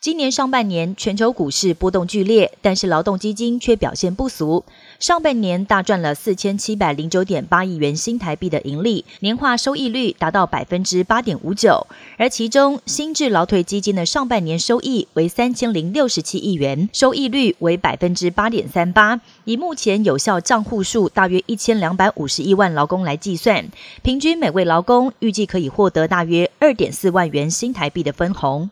[0.00, 4.64] 今年上半年，全球股市波动剧烈，但是劳动基金却表现不俗。
[4.98, 11.86] 上半年大赚了四千七百零九点八亿元新台币的盈利，年化收益率达到百分之八点五九。
[12.16, 19.20] 而其中，新制劳退基金的上半年收益为三千零六十七亿元，收益率为百分之八点三八。
[19.44, 23.66] 以目前有效账户数大约一千两百五十亿万劳工来计算，
[24.00, 28.70] 平均每位劳工预计可以获得大约二点四万元新台币的分红。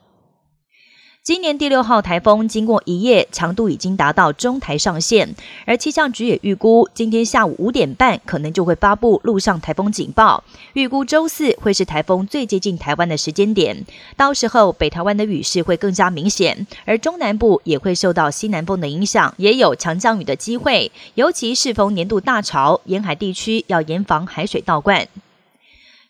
[1.29, 5.29] 今年第六号台风经过一夜，强度已经达到中台上限，
[5.67, 10.43] 而气象局也预估，今天下午五点半可能就会发布陆上台风警报，
[10.73, 13.85] 预估周四会是台风最接近台湾的时间点，
[14.17, 25.07] 到时候北台湾的雨势会更加明显，而中南部也会受到西南风的影响，也有强降雨的机会，尤其适逢年度大潮，沿海地区要严防海水倒灌。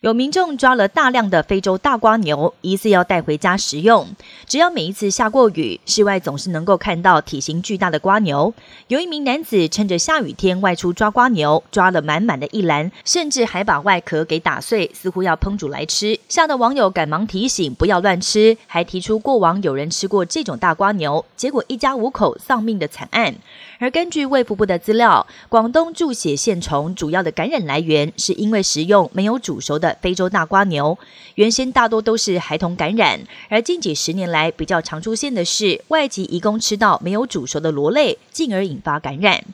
[0.00, 4.06] 有民众抓了大量的非洲大瓜牛，疑似要带回家食用。
[4.46, 8.54] 只要每一次下过雨，室外总是能够看到体型巨大的瓜牛。
[8.86, 16.20] 有一名男子趁着下雨天外出抓瓜牛，抓了满满的一篮，甚至还把外壳给打碎，似乎要烹煮来吃。
[16.28, 23.34] 吓得网友赶忙提醒不要乱吃，还提出过往有人吃过这种大瓜牛，结果一家五口丧命的惨案。
[23.80, 29.87] 而根据卫福部的资料，广东注血线虫主要的感染来源是因为食用没有煮熟的。
[30.00, 30.98] 非洲大瓜牛
[31.36, 39.44] 原先大多都是孩童感染，而近几十年来比较常出现的是外籍移工吃到没有煮熟的螺类，进而引发感染。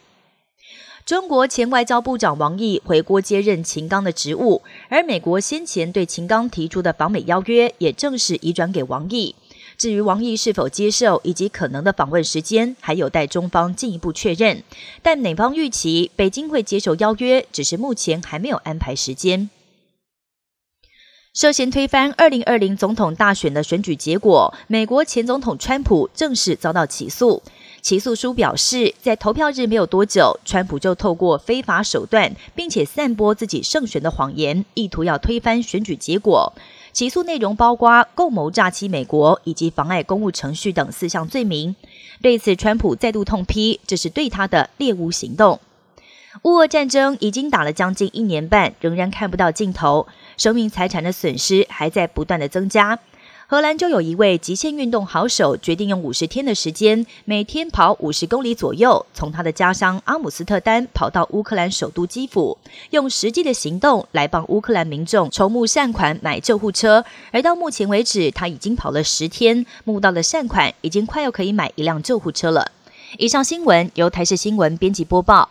[1.04, 9.34] 中国前外交部长王毅回国接任秦刚的职务，而美国先前对秦刚提出的访美邀约也正式移转给王毅。
[9.76, 14.62] 至于王毅是否接受以及可能的访问时间，还有待中方进一步确认。
[15.02, 19.50] 但美方预期北京会接受邀约，只是目前还没有安排时间。
[21.34, 27.42] 涉嫌推翻二零二零总统大选的选举结果，美国前总统川普正式遭到起诉。
[27.82, 36.52] 起诉书表示，在投票日没有多久，川普就透过非法手段，并且散播自己胜选的谎言，意图要推翻选举结果。
[36.92, 41.74] 起诉内容包括共谋诈欺美国以及妨碍公务程序等四项罪名。
[42.22, 45.58] 对此，川普再度痛批，这是对他的猎巫行动。
[46.42, 52.98] 乌俄战争已经打了将近一年半，仍然看不到尽头，生命财产的损失还在不断的增加。
[53.46, 62.56] 荷兰就有一位极限运动好手，决定用五十天的时间，每天跑五十公里左右，从他的家乡阿姆斯特丹跑到乌克兰首都基辅，
[62.90, 67.04] 用实际的行动来帮乌克兰民众筹募善款买救护车。
[67.32, 72.72] 而到目前为止，他已经跑了十天，募到的善款已经快要可以买一辆救护车了。
[73.18, 75.50] 以上新闻由台视新闻编辑播报。